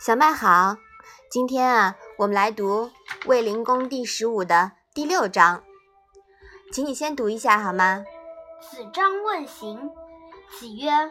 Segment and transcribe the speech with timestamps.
[0.00, 0.76] 小麦好，
[1.28, 2.86] 今天啊，我们来读
[3.26, 5.64] 《卫灵公》第十五的第六章，
[6.72, 8.04] 请你先读一下好吗？
[8.60, 9.90] 子张问行，
[10.50, 11.10] 子曰：“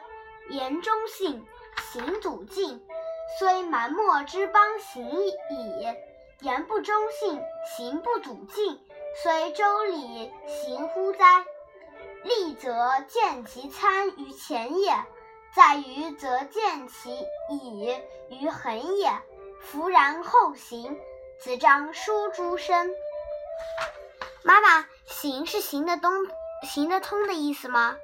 [0.49, 1.45] 言忠信，
[1.91, 2.81] 行笃敬，
[3.37, 5.33] 虽蛮貊之邦行矣；
[6.39, 7.41] 言不忠信，
[7.75, 8.79] 行不笃敬，
[9.21, 11.43] 虽周礼行乎哉？
[12.23, 12.71] 利则
[13.09, 14.93] 见其参于前也。”
[15.57, 17.09] 在于则见其
[17.49, 19.09] 矣于恒也。
[19.59, 20.95] 弗然后行。
[21.39, 22.91] 子张书诸身。
[24.43, 26.11] 妈妈，行是行得通、
[26.61, 27.97] 行得通的意思吗？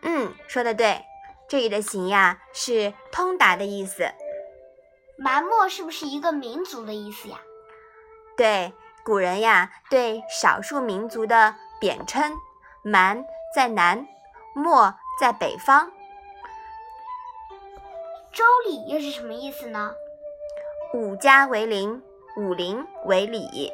[0.00, 1.04] 嗯，说的对。
[1.48, 4.10] 这里的行呀，是通达的意思。
[5.18, 7.38] 蛮貊是不是一个民族的意思呀？
[8.38, 8.72] 对，
[9.04, 12.32] 古人呀，对少数民族的贬称。
[12.82, 13.22] 蛮
[13.54, 14.08] 在南，
[14.54, 15.92] 貊在北方。
[18.36, 19.94] 周礼又是什么意思呢？
[20.92, 22.02] 五家为邻，
[22.36, 23.72] 五邻为里，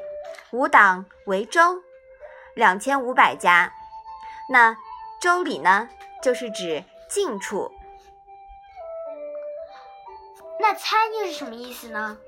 [0.53, 1.83] 五党为州，
[2.55, 3.73] 两千五百家。
[4.49, 4.77] 那
[5.21, 5.89] 周礼呢，
[6.23, 7.73] 就是指近处。
[10.61, 12.19] 那参又是什么意思呢？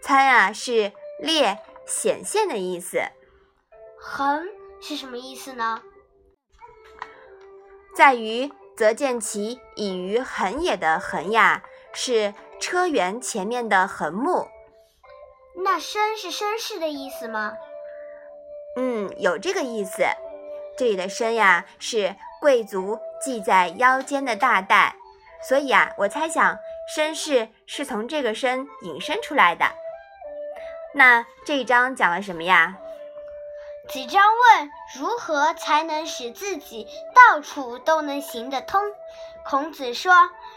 [0.00, 3.02] 参啊，是列、显现的意思。
[3.98, 4.46] 横
[4.80, 5.82] 是什么意思呢？
[7.96, 8.48] 在于。
[8.78, 14.46] 则见其隐于横野的横呀，是车辕前面的横木。
[15.64, 17.54] 那绅是绅士的意思吗？
[18.76, 20.04] 嗯，有这个意思。
[20.76, 24.94] 这里的绅呀，是贵族系在腰间的大带，
[25.42, 26.56] 所以啊，我猜想
[26.96, 29.66] 绅士是从这个绅引申出来的。
[30.94, 32.78] 那这一章讲了什么呀？
[33.90, 38.82] 子张问：“如何才能使自己到处都能行得通？”
[39.48, 40.12] 孔子说：“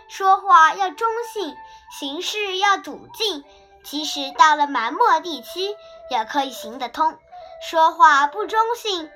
[0.10, 1.56] 说话要忠信，
[1.98, 3.46] 行事要笃敬，
[3.84, 5.76] 即使到了蛮貊地区，
[6.10, 7.18] 也可以行得通。
[7.70, 9.10] 说话不忠信，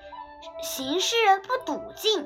[0.61, 2.25] 行事不笃敬，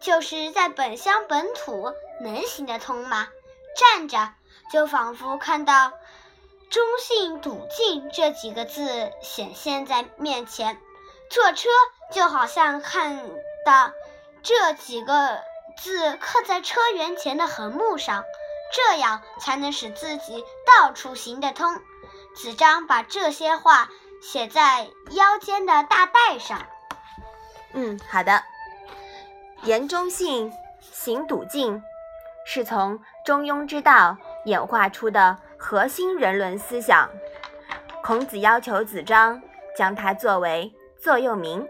[0.00, 3.28] 就是在本乡本土能行得通吗？
[3.76, 4.34] 站着，
[4.70, 5.92] 就仿佛看到
[6.68, 10.78] ‘忠信笃敬’这几个字显现在面前。”
[11.30, 11.68] 坐车
[12.12, 13.22] 就好像看
[13.64, 13.92] 到
[14.42, 15.40] 这几个
[15.76, 18.24] 字刻在车辕前的横木上，
[18.74, 21.72] 这样才能使自己到处行得通。
[22.34, 23.88] 子张把这些话
[24.20, 26.66] 写在腰间的大带上。
[27.74, 28.42] 嗯，好的。
[29.62, 31.80] 言忠信，行笃敬，
[32.44, 34.16] 是从中庸之道
[34.46, 37.08] 演化出的核心人伦思想。
[38.02, 39.40] 孔子要求子张
[39.76, 40.74] 将它作为。
[41.02, 41.66] 座右铭，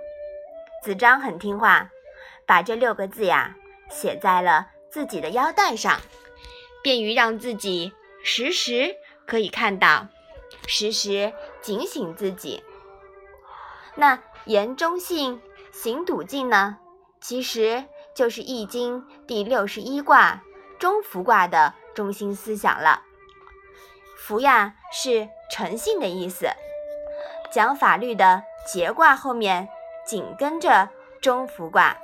[0.83, 1.89] 子张很听话，
[2.47, 3.55] 把这六个字呀
[3.89, 6.01] 写在了自己的腰带上，
[6.83, 7.93] 便于让自己
[8.25, 8.97] 时时
[9.29, 10.09] 可以看到，
[10.67, 12.65] 时时警醒自己。
[13.95, 15.41] 那言忠信，
[15.71, 16.79] 行笃敬呢，
[17.21, 20.43] 其实就是《易经》第六十一卦
[20.81, 23.03] 中孚卦的中心思想了。
[24.17, 26.49] 孚呀是诚信的意思，
[27.53, 28.43] 讲法律的。
[28.73, 29.69] 节卦后面
[30.07, 30.89] 紧跟着
[31.21, 31.97] 中孚卦，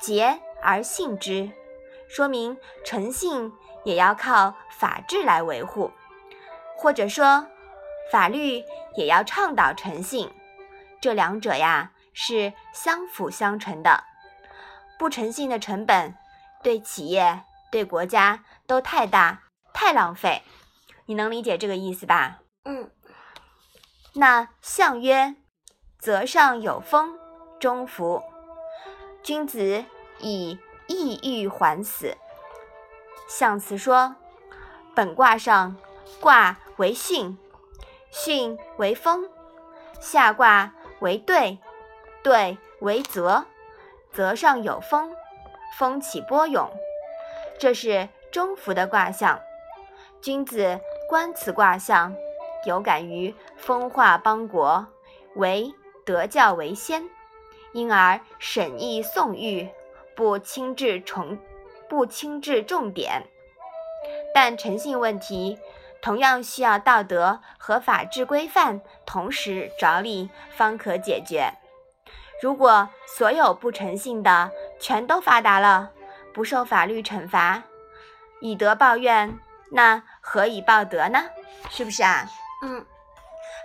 [0.00, 1.50] 节而信之，
[2.08, 3.52] 说明诚信
[3.84, 5.90] 也要靠法治来维护，
[6.78, 7.46] 或者说
[8.10, 8.64] 法律
[8.96, 10.32] 也要倡导诚信，
[10.98, 14.04] 这两者呀是相辅相成的。
[14.98, 16.14] 不诚信的成本
[16.62, 19.42] 对企业、对国家都太大，
[19.74, 20.42] 太浪费。
[21.04, 22.38] 你能理解这个意思吧？
[22.64, 22.90] 嗯。
[24.14, 25.36] 那象曰。
[26.02, 27.16] 泽上有风，
[27.60, 28.24] 中孚。
[29.22, 29.84] 君子
[30.18, 30.58] 以
[30.88, 32.16] 抑郁还死。
[33.28, 34.16] 象辞说：
[34.96, 35.76] 本卦上，
[36.18, 37.36] 卦为巽，
[38.10, 39.28] 巽为风；
[40.00, 41.60] 下卦为兑，
[42.24, 43.44] 兑为泽。
[44.12, 45.14] 泽上有风，
[45.78, 46.68] 风起波涌，
[47.60, 49.40] 这是中孚的卦象。
[50.20, 52.12] 君子观此卦象，
[52.66, 54.88] 有感于风化邦国，
[55.36, 55.72] 为。
[56.04, 57.08] 德教为先，
[57.72, 59.68] 因而审议宋玉，
[60.14, 61.38] 不轻置重，
[61.88, 63.22] 不轻置重点。
[64.34, 65.58] 但诚信问题
[66.00, 71.52] 同样需要道德和法治规范同时着力，方可解决。
[72.40, 74.50] 如果所有不诚信的
[74.80, 75.92] 全都发达了，
[76.34, 77.62] 不受法律惩罚，
[78.40, 79.38] 以德报怨，
[79.70, 81.24] 那何以报德呢？
[81.70, 82.26] 是不是啊？
[82.64, 82.84] 嗯，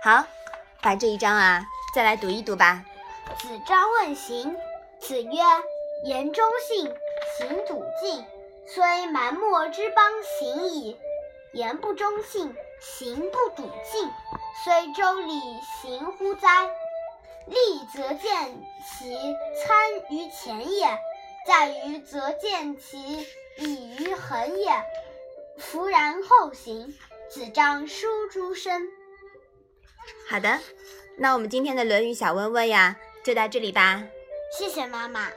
[0.04, 0.24] 好，
[0.80, 1.66] 把这一章啊。
[1.98, 2.84] 再来读一读吧。
[3.40, 4.56] 子张问行，
[5.00, 5.42] 子曰：
[6.04, 6.86] 言忠信，
[7.36, 8.24] 行笃敬，
[8.68, 10.96] 虽蛮貊之邦行矣；
[11.52, 14.08] 言不忠信，行不笃进，
[14.62, 15.40] 虽周礼
[15.82, 16.70] 行乎哉？
[17.46, 17.56] 利
[17.92, 19.18] 则见其
[19.66, 20.86] 参于前也，
[21.48, 24.70] 在于则见其以于恒也。
[25.58, 26.96] 弗然后行。
[27.28, 28.88] 子张书诸身。
[30.28, 30.60] 好的，
[31.20, 34.04] 那我们今天的《论语》小问问呀，就到这里吧。
[34.56, 35.28] 谢谢妈妈。